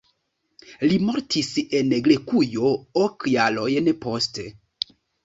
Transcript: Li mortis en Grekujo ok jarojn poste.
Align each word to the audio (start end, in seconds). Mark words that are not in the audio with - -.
Li 0.85 0.95
mortis 1.09 1.49
en 1.79 1.91
Grekujo 2.07 2.71
ok 3.03 3.29
jarojn 3.35 3.91
poste. 4.07 4.47